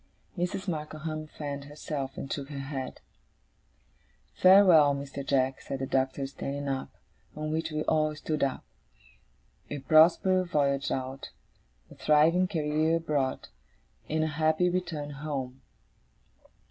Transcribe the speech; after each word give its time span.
Mrs. 0.35 0.67
Markleham 0.67 1.27
fanned 1.27 1.65
herself, 1.65 2.17
and 2.17 2.33
shook 2.33 2.49
her 2.49 2.57
head. 2.57 3.01
'Farewell, 4.33 4.95
Mr. 4.95 5.23
Jack,' 5.23 5.61
said 5.61 5.77
the 5.77 5.85
Doctor, 5.85 6.25
standing 6.25 6.67
up; 6.67 6.89
on 7.35 7.51
which 7.51 7.69
we 7.69 7.83
all 7.83 8.15
stood 8.15 8.43
up. 8.43 8.65
'A 9.69 9.77
prosperous 9.81 10.49
voyage 10.49 10.89
out, 10.89 11.29
a 11.91 11.93
thriving 11.93 12.47
career 12.47 12.95
abroad, 12.95 13.49
and 14.09 14.23
a 14.23 14.27
happy 14.27 14.71
return 14.71 15.11
home! 15.11 15.61